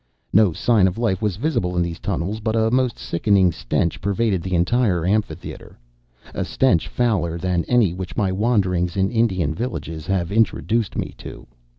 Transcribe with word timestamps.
No 0.33 0.51
sign 0.51 0.87
of 0.87 0.97
life 0.97 1.21
was 1.21 1.35
visible 1.35 1.77
in 1.77 1.83
these 1.83 1.99
tunnels, 1.99 2.39
but 2.39 2.55
a 2.55 2.71
most 2.71 2.97
sickening 2.97 3.51
stench 3.51 4.01
pervaded 4.01 4.41
the 4.41 4.55
entire 4.55 5.05
amphitheatre 5.05 5.77
a 6.33 6.43
stench 6.43 6.87
fouler 6.87 7.37
than 7.37 7.63
any 7.65 7.93
which 7.93 8.17
my 8.17 8.31
wanderings 8.31 8.97
in 8.97 9.11
Indian 9.11 9.53
villages 9.53 10.07
have 10.07 10.31
introduced 10.31 10.95
me 10.95 11.13
to. 11.19 11.45